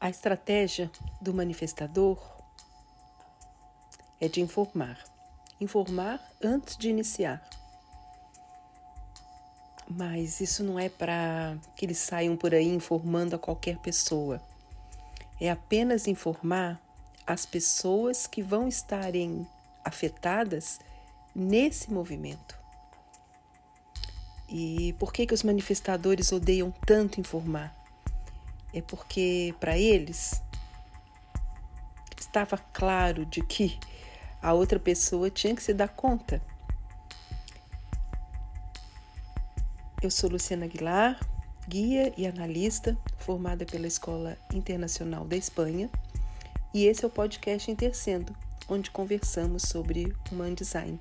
[0.00, 0.88] A estratégia
[1.20, 2.18] do manifestador
[4.20, 5.02] é de informar.
[5.60, 7.42] Informar antes de iniciar.
[9.90, 14.40] Mas isso não é para que eles saiam por aí informando a qualquer pessoa.
[15.40, 16.80] É apenas informar
[17.26, 19.44] as pessoas que vão estarem
[19.84, 20.78] afetadas
[21.34, 22.56] nesse movimento.
[24.48, 27.77] E por que, que os manifestadores odeiam tanto informar?
[28.72, 30.42] É porque, para eles,
[32.18, 33.78] estava claro de que
[34.42, 36.42] a outra pessoa tinha que se dar conta.
[40.02, 41.18] Eu sou Luciana Aguilar,
[41.66, 45.90] guia e analista formada pela Escola Internacional da Espanha,
[46.72, 48.36] e esse é o podcast Intercendo,
[48.68, 51.00] onde conversamos sobre Human Design.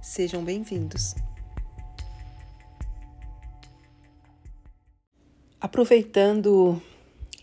[0.00, 1.14] Sejam bem-vindos.
[5.60, 6.82] Aproveitando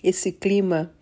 [0.04, 0.94] esse clima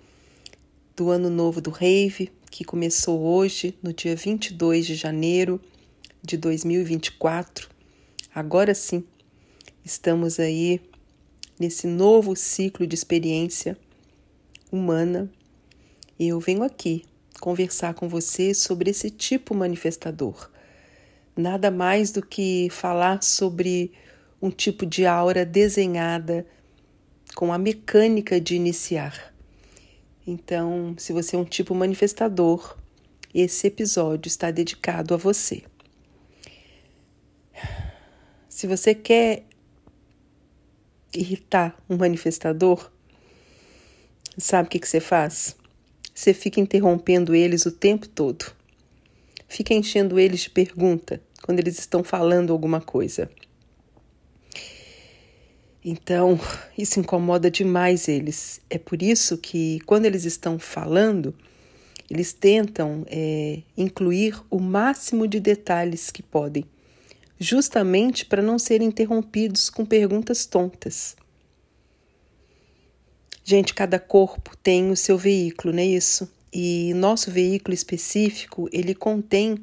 [0.96, 5.62] do Ano Novo do Rave, que começou hoje, no dia 22 de janeiro
[6.24, 7.70] de 2024.
[8.34, 9.04] Agora sim,
[9.86, 10.82] estamos aí
[11.60, 13.78] nesse novo ciclo de experiência
[14.72, 15.32] humana
[16.20, 17.06] e eu venho aqui
[17.40, 20.50] conversar com você sobre esse tipo manifestador.
[21.36, 23.92] Nada mais do que falar sobre
[24.42, 26.46] um tipo de aura desenhada
[27.38, 29.32] com a mecânica de iniciar.
[30.26, 32.76] Então, se você é um tipo manifestador,
[33.32, 35.62] esse episódio está dedicado a você.
[38.50, 39.44] Se você quer
[41.14, 42.92] irritar um manifestador,
[44.36, 45.56] sabe o que, que você faz?
[46.16, 48.52] Você fica interrompendo eles o tempo todo.
[49.48, 53.30] Fica enchendo eles de pergunta quando eles estão falando alguma coisa.
[55.90, 56.38] Então,
[56.78, 58.60] isso incomoda demais eles.
[58.70, 61.34] É por isso que, quando eles estão falando,
[62.12, 66.66] eles tentam é, incluir o máximo de detalhes que podem,
[67.40, 71.16] justamente para não serem interrompidos com perguntas tontas.
[73.42, 76.30] Gente, cada corpo tem o seu veículo, não é isso?
[76.52, 79.58] E nosso veículo específico, ele contém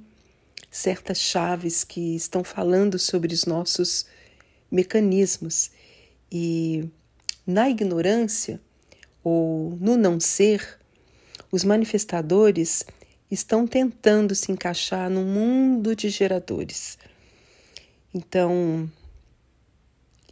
[0.70, 4.06] certas chaves que estão falando sobre os nossos
[4.70, 5.70] mecanismos.
[6.36, 6.90] E
[7.46, 8.60] na ignorância
[9.22, 10.80] ou no não ser,
[11.52, 12.84] os manifestadores
[13.30, 16.98] estão tentando se encaixar no mundo de geradores.
[18.12, 18.90] Então,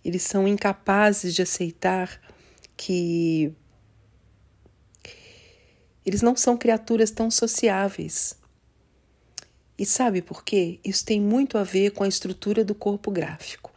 [0.04, 2.20] eles são incapazes de aceitar
[2.76, 3.54] que
[6.04, 8.36] eles não são criaturas tão sociáveis.
[9.78, 10.80] E sabe por quê?
[10.84, 13.71] Isso tem muito a ver com a estrutura do corpo gráfico.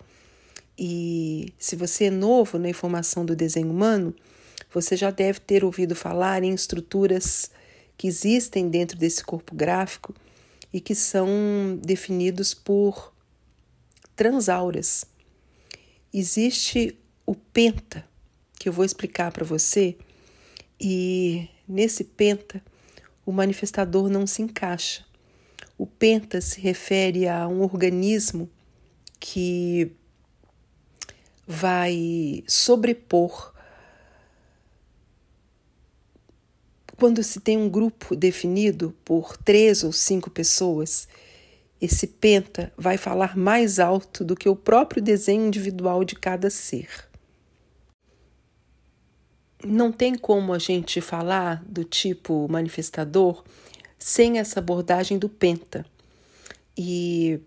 [0.78, 4.14] E se você é novo na informação do desenho humano,
[4.74, 7.50] você já deve ter ouvido falar em estruturas
[7.98, 10.14] que existem dentro desse corpo gráfico
[10.74, 13.14] e que são definidos por
[14.16, 15.06] transauras.
[16.14, 18.06] Existe o penta,
[18.60, 19.96] que eu vou explicar para você,
[20.80, 22.62] e nesse penta
[23.26, 25.06] o manifestador não se encaixa.
[25.78, 28.50] O penta se refere a um organismo
[29.20, 29.92] que
[31.48, 33.54] vai sobrepor.
[36.98, 41.08] Quando se tem um grupo definido por três ou cinco pessoas,
[41.82, 46.90] esse penta vai falar mais alto do que o próprio desenho individual de cada ser.
[49.64, 53.44] Não tem como a gente falar do tipo manifestador
[53.98, 55.86] sem essa abordagem do penta.
[56.78, 57.40] E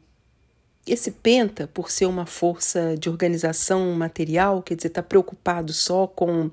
[0.93, 6.51] esse penta, por ser uma força de organização material, quer dizer, está preocupado só com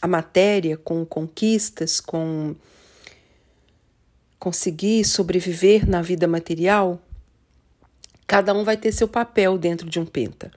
[0.00, 2.54] a matéria, com conquistas, com
[4.38, 7.00] conseguir sobreviver na vida material,
[8.26, 10.50] cada um vai ter seu papel dentro de um penta.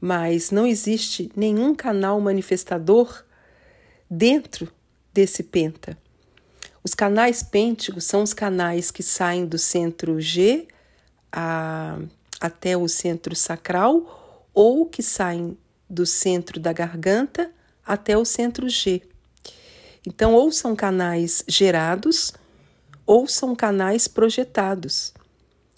[0.00, 3.24] Mas não existe nenhum canal manifestador
[4.08, 4.70] dentro
[5.12, 5.96] desse penta.
[6.82, 10.66] Os canais pênticos são os canais que saem do centro G
[11.32, 11.98] a
[12.40, 15.56] até o centro sacral ou que saem
[15.88, 17.50] do centro da garganta
[17.84, 19.02] até o centro G.
[20.06, 22.32] Então, ou são canais gerados
[23.06, 25.12] ou são canais projetados.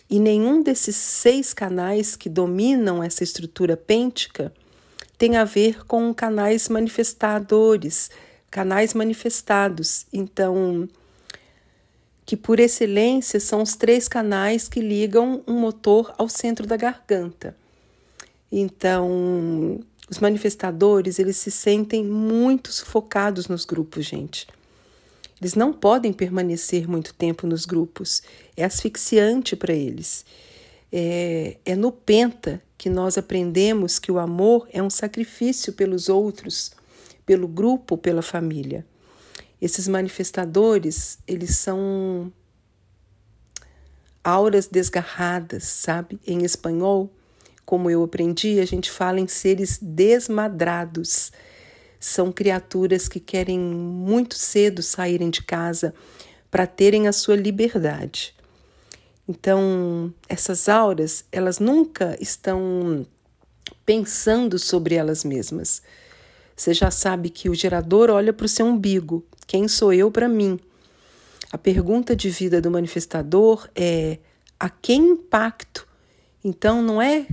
[0.08, 4.52] E nenhum desses seis canais que dominam essa estrutura pêntica
[5.19, 8.11] tem a ver com canais manifestadores,
[8.50, 10.06] canais manifestados.
[10.12, 10.88] Então,
[12.26, 17.56] que por excelência são os três canais que ligam um motor ao centro da garganta.
[18.50, 24.46] Então, Os manifestadores, eles se sentem muito sufocados nos grupos, gente.
[25.40, 28.23] Eles não podem permanecer muito tempo nos grupos.
[28.56, 30.25] É asfixiante para eles.
[30.93, 36.70] É, é no Penta que nós aprendemos que o amor é um sacrifício pelos outros,
[37.26, 38.87] pelo grupo, pela família.
[39.61, 42.32] Esses manifestadores, eles são
[44.23, 46.20] auras desgarradas, sabe?
[46.26, 47.11] Em espanhol,
[47.64, 51.32] como eu aprendi, a gente fala em seres desmadrados.
[51.99, 55.94] São criaturas que querem muito cedo saírem de casa
[56.50, 58.35] para terem a sua liberdade.
[59.29, 63.06] Então, essas auras, elas nunca estão
[63.85, 65.82] pensando sobre elas mesmas.
[66.56, 69.25] Você já sabe que o gerador olha para o seu umbigo.
[69.47, 70.58] Quem sou eu para mim?
[71.53, 74.19] A pergunta de vida do manifestador é:
[74.58, 75.87] a quem impacto?
[76.43, 77.26] Então, não é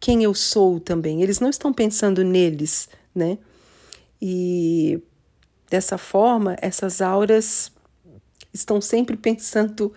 [0.00, 1.22] quem eu sou também.
[1.22, 3.38] Eles não estão pensando neles, né?
[4.20, 5.00] E
[5.70, 7.70] dessa forma, essas auras
[8.52, 9.92] estão sempre pensando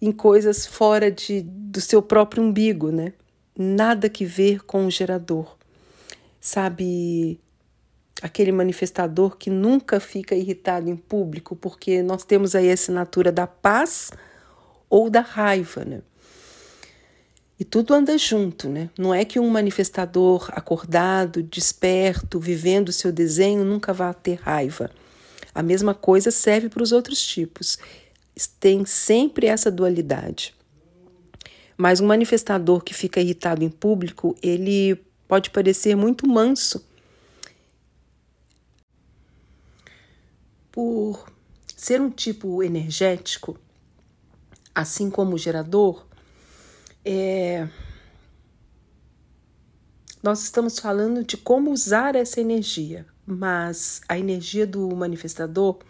[0.00, 3.12] em coisas fora de, do seu próprio umbigo, né?
[3.56, 5.56] Nada que ver com o gerador.
[6.40, 7.38] Sabe,
[8.22, 13.46] aquele manifestador que nunca fica irritado em público, porque nós temos aí a assinatura da
[13.46, 14.10] paz
[14.88, 16.02] ou da raiva, né?
[17.58, 18.88] E tudo anda junto, né?
[18.98, 24.90] Não é que um manifestador acordado, desperto, vivendo o seu desenho nunca vá ter raiva.
[25.54, 27.78] A mesma coisa serve para os outros tipos.
[28.58, 30.54] Tem sempre essa dualidade.
[31.76, 36.82] Mas um manifestador que fica irritado em público, ele pode parecer muito manso.
[40.82, 41.30] Por
[41.76, 43.58] ser um tipo energético,
[44.74, 46.06] assim como o gerador,
[47.04, 47.68] é,
[50.22, 55.80] nós estamos falando de como usar essa energia, mas a energia do manifestador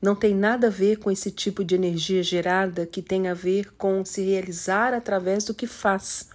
[0.00, 3.74] não tem nada a ver com esse tipo de energia gerada que tem a ver
[3.74, 6.30] com se realizar através do que faz.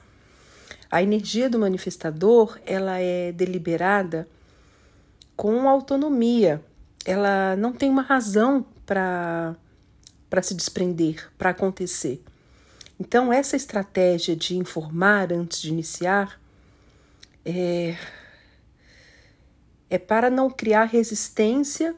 [0.92, 4.28] A energia do manifestador, ela é deliberada
[5.36, 6.64] com autonomia.
[7.06, 9.56] Ela não tem uma razão para
[10.30, 12.22] para se desprender, para acontecer.
[13.00, 16.40] Então, essa estratégia de informar antes de iniciar
[17.44, 17.98] é,
[19.90, 21.96] é para não criar resistência,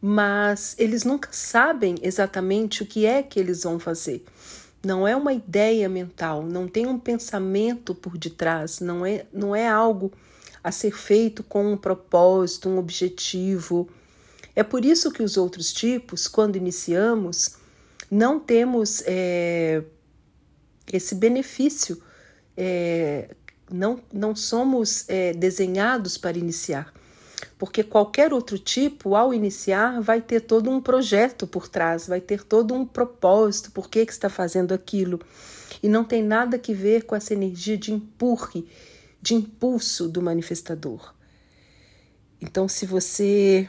[0.00, 4.24] mas eles nunca sabem exatamente o que é que eles vão fazer.
[4.84, 9.66] Não é uma ideia mental, não tem um pensamento por detrás, não é, não é
[9.66, 10.12] algo
[10.64, 13.86] a ser feito com um propósito, um objetivo.
[14.56, 17.56] É por isso que os outros tipos, quando iniciamos,
[18.10, 19.82] não temos é,
[20.90, 22.02] esse benefício,
[22.56, 23.34] é,
[23.70, 26.94] não, não somos é, desenhados para iniciar.
[27.58, 32.42] Porque qualquer outro tipo, ao iniciar, vai ter todo um projeto por trás, vai ter
[32.42, 35.20] todo um propósito, por que, que está fazendo aquilo.
[35.82, 38.66] E não tem nada que ver com essa energia de empurre,
[39.24, 41.14] de impulso do manifestador.
[42.42, 43.66] Então, se você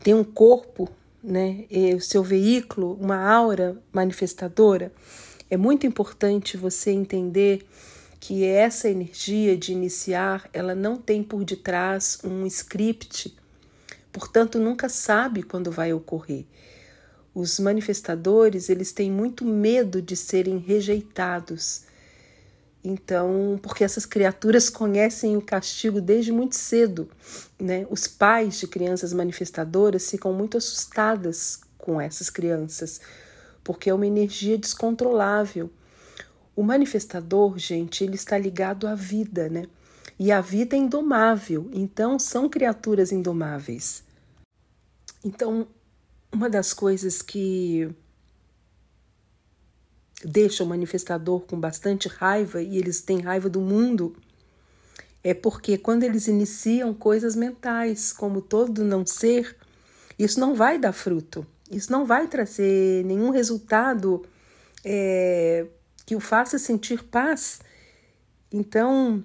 [0.00, 0.86] tem um corpo
[1.24, 1.64] né,
[1.96, 4.92] o seu veículo, uma aura manifestadora,
[5.48, 7.66] é muito importante você entender
[8.20, 13.34] que essa energia de iniciar, ela não tem por detrás um script,
[14.12, 16.44] portanto nunca sabe quando vai ocorrer.
[17.34, 21.87] Os manifestadores, eles têm muito medo de serem rejeitados.
[22.82, 27.08] Então, porque essas criaturas conhecem o castigo desde muito cedo,
[27.58, 27.86] né?
[27.90, 33.00] Os pais de crianças manifestadoras ficam muito assustadas com essas crianças,
[33.64, 35.70] porque é uma energia descontrolável.
[36.54, 39.64] O manifestador, gente, ele está ligado à vida, né?
[40.18, 44.02] E a vida é indomável, então são criaturas indomáveis.
[45.24, 45.66] Então,
[46.32, 47.88] uma das coisas que
[50.24, 54.16] deixa o manifestador com bastante raiva e eles têm raiva do mundo,
[55.22, 59.56] é porque quando eles iniciam coisas mentais, como todo não ser,
[60.18, 64.24] isso não vai dar fruto, isso não vai trazer nenhum resultado
[64.84, 65.66] é,
[66.06, 67.60] que o faça sentir paz.
[68.50, 69.22] Então,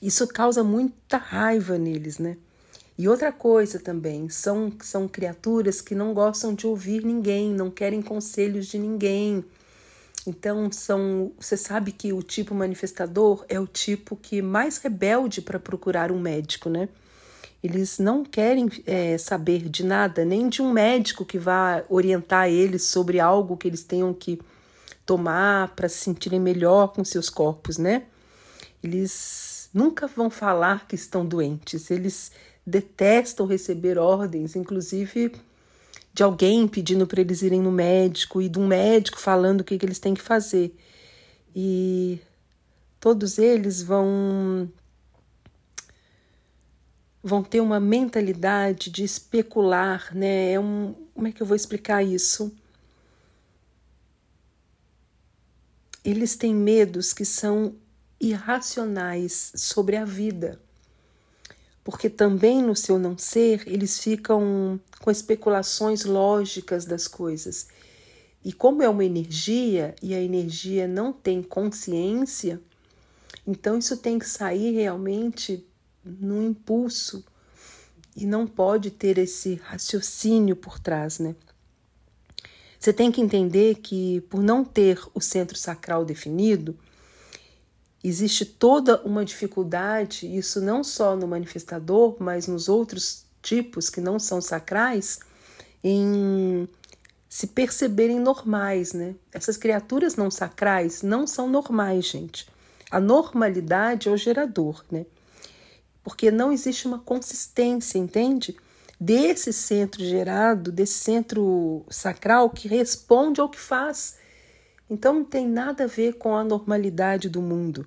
[0.00, 2.36] isso causa muita raiva neles, né?
[2.98, 8.02] E outra coisa também, são, são criaturas que não gostam de ouvir ninguém, não querem
[8.02, 9.44] conselhos de ninguém,
[10.26, 15.58] então, são, você sabe que o tipo manifestador é o tipo que mais rebelde para
[15.58, 16.88] procurar um médico, né?
[17.62, 22.84] Eles não querem é, saber de nada, nem de um médico que vá orientar eles
[22.84, 24.40] sobre algo que eles tenham que
[25.06, 28.04] tomar para se sentirem melhor com seus corpos, né?
[28.82, 32.32] Eles nunca vão falar que estão doentes, eles
[32.66, 35.32] detestam receber ordens, inclusive
[36.12, 39.78] de alguém pedindo para eles irem no médico e de um médico falando o que,
[39.78, 40.76] que eles têm que fazer.
[41.54, 42.20] E
[43.00, 44.70] todos eles vão
[47.22, 50.52] vão ter uma mentalidade de especular, né?
[50.52, 52.52] É um, como é que eu vou explicar isso?
[56.04, 57.76] Eles têm medos que são
[58.20, 60.60] irracionais sobre a vida.
[61.84, 67.66] Porque também no seu não ser, eles ficam com especulações lógicas das coisas.
[68.44, 72.60] E como é uma energia e a energia não tem consciência,
[73.46, 75.64] então isso tem que sair realmente
[76.04, 77.24] no impulso
[78.16, 81.34] e não pode ter esse raciocínio por trás, né?
[82.78, 86.76] Você tem que entender que por não ter o centro sacral definido,
[88.02, 94.18] existe toda uma dificuldade, isso não só no manifestador, mas nos outros tipos que não
[94.18, 95.20] são sacrais,
[95.82, 96.68] em
[97.28, 99.14] se perceberem normais, né?
[99.32, 102.46] Essas criaturas não sacrais não são normais, gente.
[102.90, 105.06] A normalidade é o gerador, né?
[106.02, 108.56] porque não existe uma consistência, entende?
[108.98, 114.16] Desse centro gerado, desse centro sacral que responde ao que faz.
[114.92, 117.86] Então não tem nada a ver com a normalidade do mundo.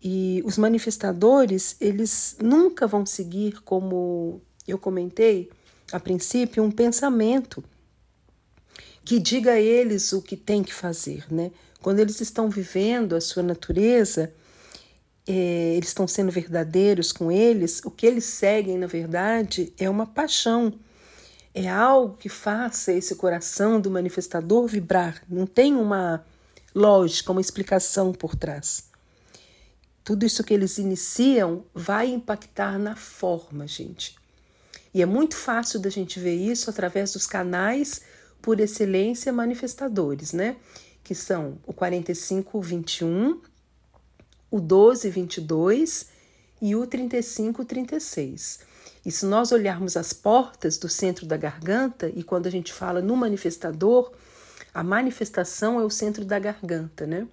[0.00, 5.50] E os manifestadores, eles nunca vão seguir, como eu comentei
[5.90, 7.64] a princípio, um pensamento
[9.04, 11.50] que diga a eles o que tem que fazer, né?
[11.82, 14.32] Quando eles estão vivendo a sua natureza,
[15.26, 20.06] é, eles estão sendo verdadeiros com eles, o que eles seguem, na verdade, é uma
[20.06, 20.72] paixão.
[21.54, 25.22] É algo que faça esse coração do manifestador vibrar.
[25.28, 26.24] Não tem uma
[26.74, 28.84] lógica, uma explicação por trás.
[30.04, 34.16] Tudo isso que eles iniciam vai impactar na forma, gente.
[34.94, 38.02] E é muito fácil da gente ver isso através dos canais
[38.40, 40.56] por excelência manifestadores, né?
[41.04, 43.40] Que são o 4521
[44.50, 46.06] o 1222
[46.60, 48.60] e o 3536.
[49.04, 53.00] E se nós olharmos as portas do centro da garganta, e quando a gente fala
[53.00, 54.12] no manifestador,
[54.74, 57.26] a manifestação é o centro da garganta, né?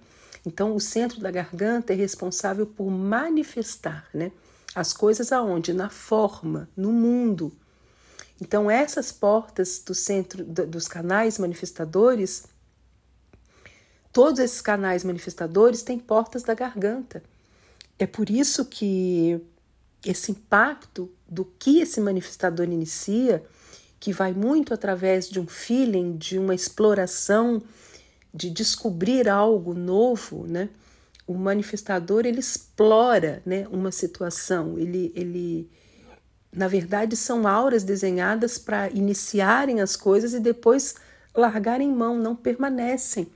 [0.46, 4.32] Então, o centro da garganta é responsável por manifestar, né?
[4.74, 5.72] As coisas aonde?
[5.72, 7.52] Na forma, no mundo.
[8.40, 12.44] Então, essas portas do centro dos canais manifestadores
[14.12, 17.22] Todos esses canais manifestadores têm portas da garganta.
[17.98, 19.40] É por isso que
[20.10, 23.44] esse impacto do que esse manifestador inicia,
[24.00, 27.62] que vai muito através de um feeling, de uma exploração,
[28.32, 30.70] de descobrir algo novo, né?
[31.26, 35.70] O manifestador ele explora, né, uma situação, ele ele
[36.50, 40.94] na verdade são auras desenhadas para iniciarem as coisas e depois
[41.34, 43.28] largarem mão, não permanecem.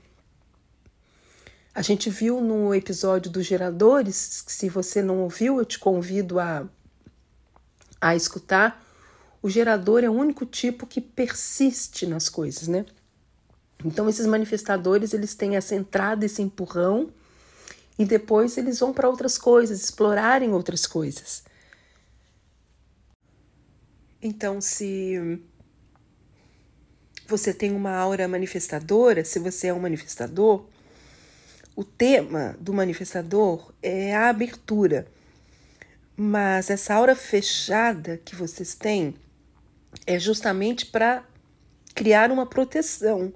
[1.75, 6.67] A gente viu no episódio dos geradores, se você não ouviu, eu te convido a,
[7.99, 8.85] a escutar.
[9.41, 12.85] O gerador é o único tipo que persiste nas coisas, né?
[13.83, 17.11] Então esses manifestadores, eles têm essa entrada, esse empurrão,
[17.97, 21.43] e depois eles vão para outras coisas, explorarem outras coisas.
[24.21, 25.41] Então, se
[27.27, 30.65] você tem uma aura manifestadora, se você é um manifestador,
[31.75, 35.07] o tema do manifestador é a abertura,
[36.15, 39.15] mas essa aura fechada que vocês têm
[40.05, 41.23] é justamente para
[41.95, 43.33] criar uma proteção.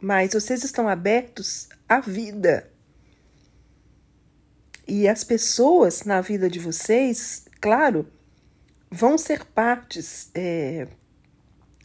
[0.00, 2.68] Mas vocês estão abertos à vida.
[4.86, 8.06] E as pessoas na vida de vocês, claro,
[8.90, 10.88] vão ser partes, é,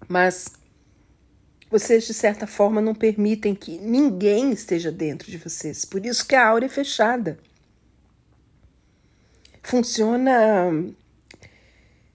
[0.09, 0.51] mas
[1.69, 5.83] vocês, de certa forma, não permitem que ninguém esteja dentro de vocês.
[5.83, 7.37] Por isso que a aura é fechada.
[9.61, 10.71] Funciona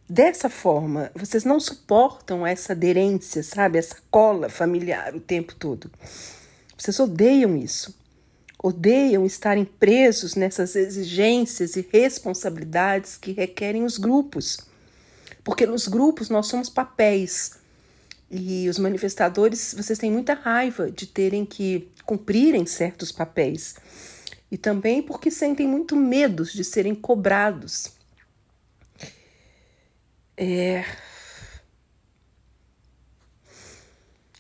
[0.09, 1.11] dessa forma.
[1.15, 3.79] Vocês não suportam essa aderência, sabe?
[3.79, 5.91] Essa cola familiar o tempo todo.
[6.77, 7.95] Vocês odeiam isso.
[8.63, 14.61] Odeiam estarem presos nessas exigências e responsabilidades que requerem os grupos.
[15.45, 17.62] Porque nos grupos nós somos papéis
[18.35, 23.75] e os manifestadores, vocês têm muita raiva de terem que cumprirem certos papéis.
[24.51, 27.93] E também porque sentem muito medo de serem cobrados.
[30.35, 30.83] É...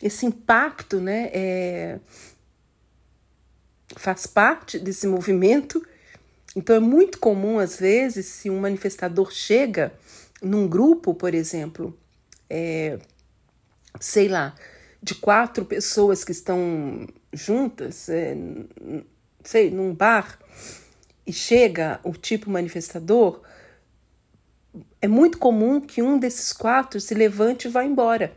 [0.02, 2.00] Esse impacto né, é...
[3.94, 5.86] faz parte desse movimento
[6.56, 9.92] Então é muito comum, às vezes, se um manifestador chega
[10.42, 11.96] num grupo, por exemplo,
[12.48, 12.98] é,
[14.00, 14.54] sei lá,
[15.02, 18.36] de quatro pessoas que estão juntas, é,
[19.42, 20.38] sei, num bar,
[21.26, 23.42] e chega o tipo manifestador,
[25.00, 28.36] é muito comum que um desses quatro se levante e vá embora,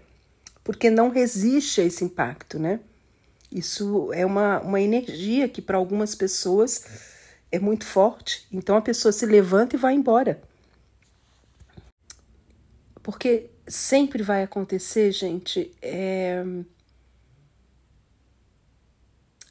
[0.63, 2.79] porque não resiste a esse impacto, né?
[3.51, 6.83] Isso é uma, uma energia que para algumas pessoas
[7.51, 8.45] é muito forte.
[8.51, 10.41] Então a pessoa se levanta e vai embora.
[13.01, 16.43] Porque sempre vai acontecer, gente, é...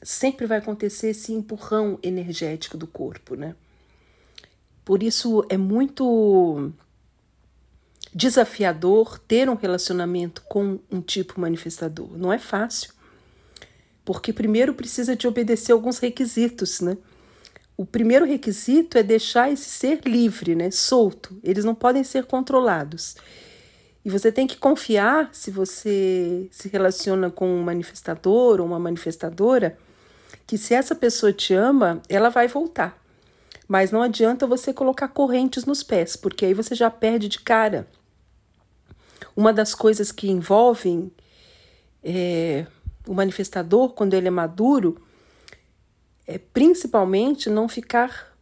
[0.02, 3.54] sempre vai acontecer esse empurrão energético do corpo, né?
[4.84, 6.72] Por isso é muito
[8.14, 12.16] desafiador ter um relacionamento com um tipo manifestador.
[12.16, 12.92] Não é fácil.
[14.04, 16.96] Porque primeiro precisa de obedecer alguns requisitos, né?
[17.76, 21.36] O primeiro requisito é deixar esse ser livre, né, solto.
[21.42, 23.16] Eles não podem ser controlados.
[24.04, 29.78] E você tem que confiar, se você se relaciona com um manifestador ou uma manifestadora,
[30.46, 33.02] que se essa pessoa te ama, ela vai voltar.
[33.66, 37.88] Mas não adianta você colocar correntes nos pés, porque aí você já perde de cara.
[39.34, 41.10] Uma das coisas que envolvem
[42.02, 42.66] é,
[43.06, 45.00] o manifestador, quando ele é maduro,
[46.26, 48.36] é principalmente não ficar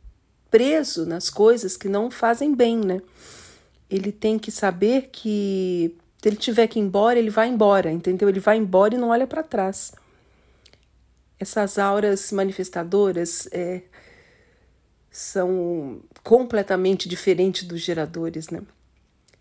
[0.50, 3.00] preso nas coisas que não fazem bem, né?
[3.92, 8.26] Ele tem que saber que se ele tiver que ir embora, ele vai embora, entendeu?
[8.26, 9.92] Ele vai embora e não olha para trás.
[11.38, 13.82] Essas auras manifestadoras é,
[15.10, 18.62] são completamente diferentes dos geradores, né?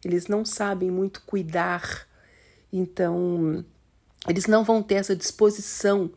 [0.03, 2.05] Eles não sabem muito cuidar,
[2.73, 3.63] então
[4.27, 6.11] eles não vão ter essa disposição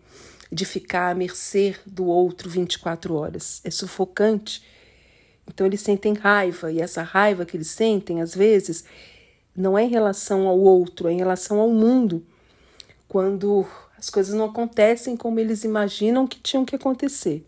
[0.50, 3.60] de ficar à mercê do outro 24 horas.
[3.62, 4.62] É sufocante
[5.46, 8.84] então eles sentem raiva, e essa raiva que eles sentem, às vezes,
[9.54, 12.25] não é em relação ao outro, é em relação ao mundo.
[13.08, 13.66] Quando
[13.97, 17.47] as coisas não acontecem como eles imaginam que tinham que acontecer.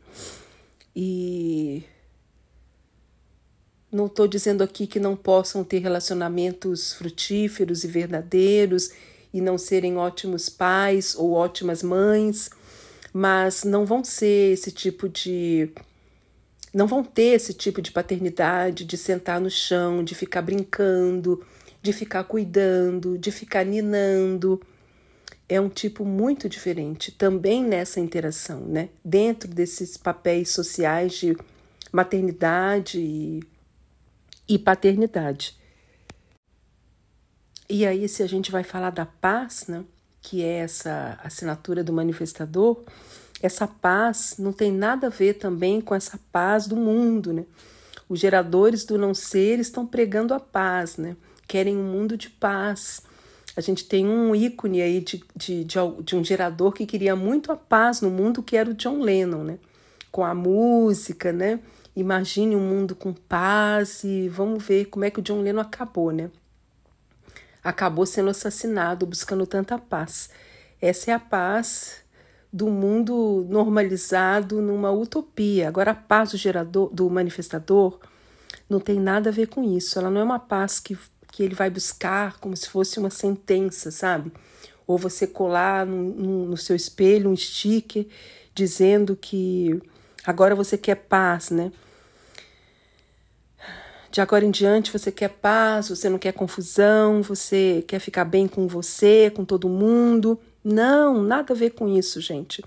[0.95, 1.83] E
[3.91, 8.91] não estou dizendo aqui que não possam ter relacionamentos frutíferos e verdadeiros
[9.33, 12.51] e não serem ótimos pais ou ótimas mães,
[13.13, 15.71] mas não vão ser esse tipo de
[16.77, 21.43] não vão ter esse tipo de paternidade de sentar no chão, de ficar brincando,
[21.81, 24.61] de ficar cuidando, de ficar ninando.
[25.49, 28.91] É um tipo muito diferente também nessa interação, né?
[29.03, 31.35] Dentro desses papéis sociais de
[31.91, 33.43] maternidade e,
[34.47, 35.59] e paternidade.
[37.71, 39.83] E aí, se a gente vai falar da paz, né?
[40.21, 42.85] Que é essa assinatura do manifestador,
[43.43, 47.45] essa paz não tem nada a ver também com essa paz do mundo, né?
[48.09, 51.17] Os geradores do não ser estão pregando a paz, né?
[51.47, 53.03] Querem um mundo de paz.
[53.57, 57.51] A gente tem um ícone aí de, de, de, de um gerador que queria muito
[57.51, 59.59] a paz no mundo, que era o John Lennon, né?
[60.11, 61.61] Com a música, né?
[61.95, 66.11] Imagine um mundo com paz e vamos ver como é que o John Lennon acabou,
[66.13, 66.31] né?
[67.63, 70.31] Acabou sendo assassinado buscando tanta paz.
[70.81, 72.06] Essa é a paz
[72.57, 75.69] do mundo normalizado numa utopia.
[75.69, 78.01] Agora, a paz do gerador, do manifestador,
[78.67, 79.99] não tem nada a ver com isso.
[79.99, 80.97] Ela não é uma paz que,
[81.31, 84.33] que ele vai buscar como se fosse uma sentença, sabe?
[84.87, 88.07] Ou você colar no, no, no seu espelho um sticker
[88.55, 89.79] dizendo que
[90.25, 91.71] agora você quer paz, né?
[94.11, 98.49] De agora em diante você quer paz, você não quer confusão, você quer ficar bem
[98.49, 100.41] com você, com todo mundo.
[100.69, 102.61] Não, nada a ver com isso, gente.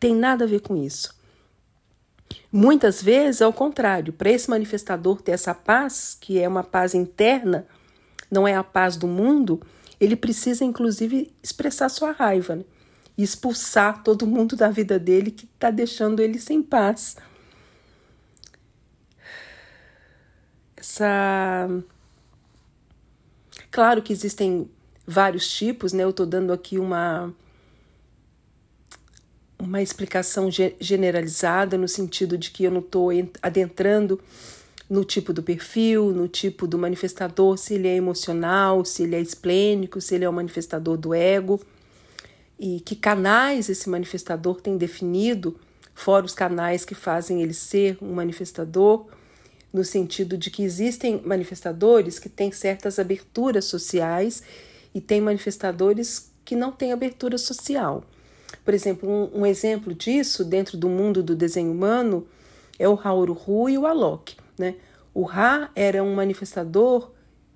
[0.00, 1.14] Tem nada a ver com isso.
[2.50, 7.66] Muitas vezes, ao contrário, para esse manifestador ter essa paz, que é uma paz interna,
[8.30, 9.60] não é a paz do mundo,
[10.00, 12.64] ele precisa, inclusive, expressar sua raiva né?
[13.18, 17.18] e expulsar todo mundo da vida dele que está deixando ele sem paz.
[20.74, 21.68] Essa.
[23.70, 24.70] Claro que existem
[25.06, 26.04] vários tipos, né?
[26.04, 27.32] Eu estou dando aqui uma
[29.58, 33.08] uma explicação generalizada no sentido de que eu não estou
[33.40, 34.20] adentrando
[34.88, 39.20] no tipo do perfil, no tipo do manifestador, se ele é emocional, se ele é
[39.20, 41.58] esplênico, se ele é o manifestador do ego
[42.58, 45.58] e que canais esse manifestador tem definido,
[45.94, 49.06] fora os canais que fazem ele ser um manifestador,
[49.72, 54.42] no sentido de que existem manifestadores que têm certas aberturas sociais
[54.96, 58.02] e tem manifestadores que não têm abertura social.
[58.64, 62.26] Por exemplo, um, um exemplo disso dentro do mundo do desenho humano
[62.78, 64.76] é o Haoruhu e o Alok, né?
[65.12, 67.12] O Ra era um manifestador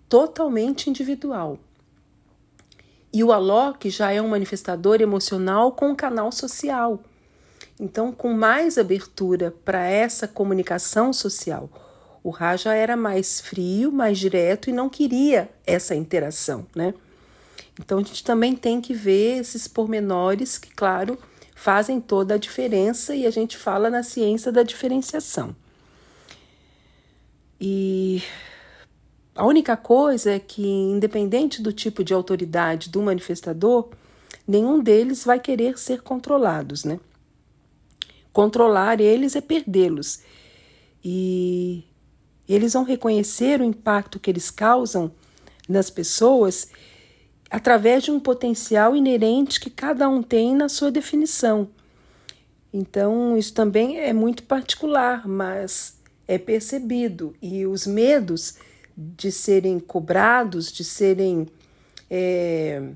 [0.07, 1.59] totalmente individual.
[3.11, 7.01] E o Alok já é um manifestador emocional com um canal social.
[7.81, 11.71] Então, com mais abertura para essa comunicação social.
[12.23, 16.93] O Ra já era mais frio, mais direto e não queria essa interação, né?
[17.81, 21.19] Então a gente também tem que ver esses pormenores que, claro,
[21.55, 25.57] fazem toda a diferença e a gente fala na ciência da diferenciação.
[27.59, 28.23] E
[29.35, 33.89] a única coisa é que, independente do tipo de autoridade do manifestador,
[34.47, 37.01] nenhum deles vai querer ser controlados, né?
[38.31, 40.21] Controlar eles é perdê-los.
[41.03, 41.83] E
[42.47, 45.11] eles vão reconhecer o impacto que eles causam
[45.67, 46.69] nas pessoas
[47.51, 51.69] através de um potencial inerente que cada um tem na sua definição.
[52.73, 57.35] Então, isso também é muito particular, mas é percebido.
[57.43, 58.55] E os medos
[58.97, 61.49] de serem cobrados, de serem
[62.09, 62.91] é,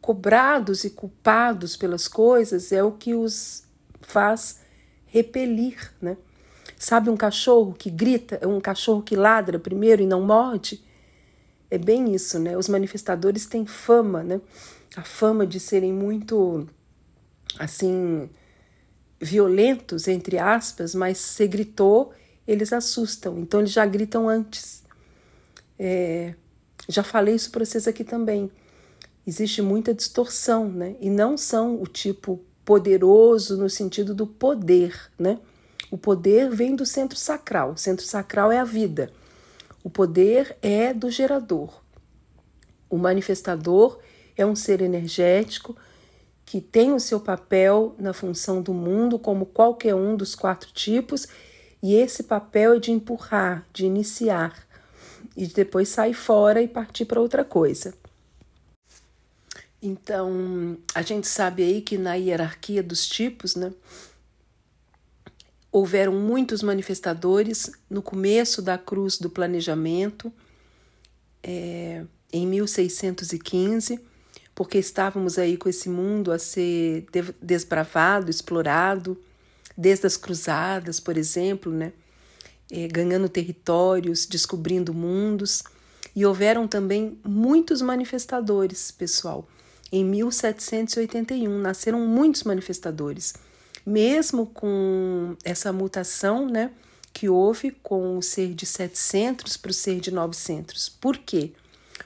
[0.00, 3.64] cobrados e culpados pelas coisas, é o que os
[4.00, 4.60] faz
[5.06, 6.16] repelir, né?
[6.78, 10.82] Sabe um cachorro que grita, um cachorro que ladra primeiro e não morde?
[11.70, 12.56] É bem isso, né?
[12.56, 14.40] Os manifestadores têm fama, né?
[14.96, 16.66] A fama de serem muito,
[17.58, 18.28] assim,
[19.20, 22.12] violentos, entre aspas, mas se gritou,
[22.46, 23.38] eles assustam.
[23.38, 24.82] Então, eles já gritam antes.
[25.78, 26.34] É,
[26.88, 28.50] já falei isso para vocês aqui também.
[29.24, 30.96] Existe muita distorção, né?
[31.00, 35.38] E não são o tipo poderoso no sentido do poder, né?
[35.90, 37.72] O poder vem do centro sacral.
[37.72, 39.12] O centro sacral é a vida.
[39.82, 41.82] O poder é do gerador.
[42.88, 43.98] O manifestador
[44.36, 45.76] é um ser energético
[46.44, 51.28] que tem o seu papel na função do mundo, como qualquer um dos quatro tipos,
[51.80, 54.66] e esse papel é de empurrar, de iniciar,
[55.36, 57.94] e depois sair fora e partir para outra coisa.
[59.80, 63.72] Então, a gente sabe aí que na hierarquia dos tipos, né,
[65.72, 70.32] houveram muitos manifestadores no começo da cruz do planejamento,
[71.42, 74.00] é, em 1615,
[74.54, 77.06] porque estávamos aí com esse mundo a ser
[77.40, 79.16] desbravado, explorado,
[79.76, 81.92] desde as cruzadas, por exemplo, né?
[82.70, 85.62] É, ganhando territórios, descobrindo mundos.
[86.14, 89.48] E houveram também muitos manifestadores, pessoal.
[89.90, 93.34] Em 1781 nasceram muitos manifestadores
[93.84, 96.70] mesmo com essa mutação, né,
[97.12, 100.88] que houve com o ser de 700 para o ser de 900.
[100.88, 101.52] Por quê?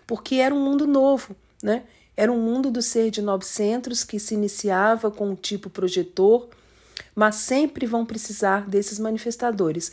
[0.06, 1.84] Porque era um mundo novo, né?
[2.16, 6.48] Era um mundo do ser de 900 que se iniciava com o tipo projetor,
[7.14, 9.90] mas sempre vão precisar desses manifestadores.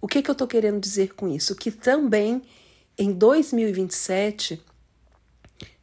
[0.00, 1.54] O que, que eu estou querendo dizer com isso?
[1.54, 2.42] Que também
[2.96, 4.62] em 2027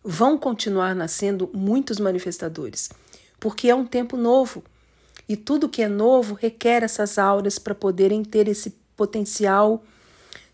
[0.04, 2.90] vão continuar nascendo muitos manifestadores,
[3.40, 4.64] porque é um tempo novo
[5.28, 9.84] e tudo que é novo requer essas auras para poderem ter esse potencial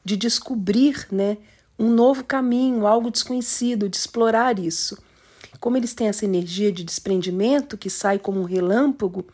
[0.03, 1.37] de descobrir né,
[1.77, 4.97] um novo caminho, algo desconhecido, de explorar isso.
[5.59, 9.25] Como eles têm essa energia de desprendimento que sai como um relâmpago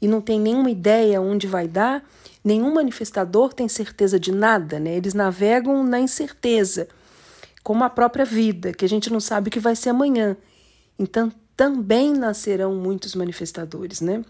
[0.00, 2.04] e não tem nenhuma ideia onde vai dar,
[2.44, 4.96] nenhum manifestador tem certeza de nada, né?
[4.96, 6.88] Eles navegam na incerteza,
[7.62, 10.36] como a própria vida, que a gente não sabe o que vai ser amanhã.
[10.98, 14.24] Então também nascerão muitos manifestadores, né?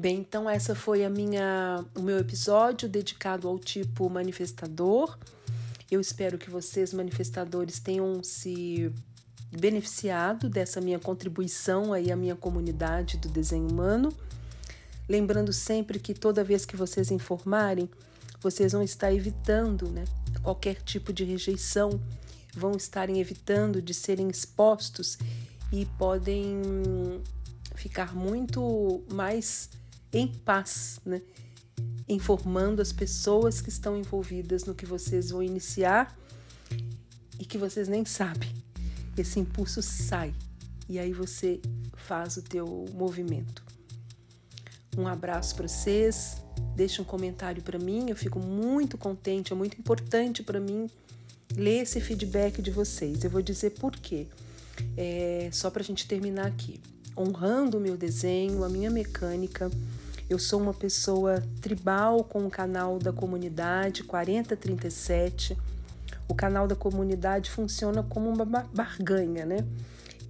[0.00, 5.18] Bem, então essa foi a minha o meu episódio dedicado ao tipo manifestador.
[5.90, 8.90] Eu espero que vocês manifestadores tenham se
[9.52, 14.10] beneficiado dessa minha contribuição aí à minha comunidade do desenho humano.
[15.06, 17.86] Lembrando sempre que toda vez que vocês informarem,
[18.40, 20.06] vocês vão estar evitando, né,
[20.42, 22.00] qualquer tipo de rejeição,
[22.54, 25.18] vão estarem evitando de serem expostos
[25.70, 26.62] e podem
[27.74, 29.68] ficar muito mais
[30.12, 31.22] em paz, né?
[32.08, 36.16] informando as pessoas que estão envolvidas no que vocês vão iniciar
[37.38, 38.52] e que vocês nem sabem.
[39.16, 40.34] Esse impulso sai
[40.88, 41.60] e aí você
[41.94, 43.62] faz o teu movimento.
[44.98, 46.36] Um abraço para vocês.
[46.74, 48.10] Deixe um comentário para mim.
[48.10, 50.90] Eu fico muito contente, é muito importante para mim
[51.54, 53.22] ler esse feedback de vocês.
[53.22, 54.26] Eu vou dizer por quê.
[54.96, 56.80] É, só para a gente terminar aqui.
[57.20, 59.70] Honrando o meu desenho, a minha mecânica,
[60.30, 65.54] eu sou uma pessoa tribal com o canal da comunidade 4037.
[66.26, 69.58] O canal da comunidade funciona como uma barganha, né?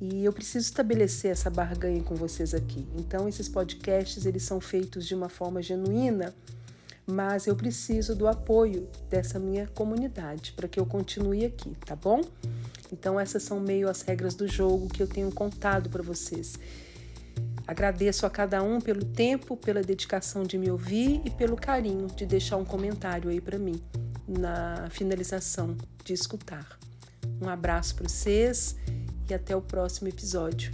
[0.00, 2.84] E eu preciso estabelecer essa barganha com vocês aqui.
[2.96, 6.34] Então esses podcasts eles são feitos de uma forma genuína,
[7.06, 12.20] mas eu preciso do apoio dessa minha comunidade para que eu continue aqui, tá bom?
[12.92, 16.58] Então essas são meio as regras do jogo que eu tenho contado para vocês.
[17.66, 22.26] Agradeço a cada um pelo tempo, pela dedicação de me ouvir e pelo carinho de
[22.26, 23.80] deixar um comentário aí para mim
[24.26, 26.78] na finalização de escutar.
[27.40, 28.76] Um abraço para vocês
[29.28, 30.72] e até o próximo episódio.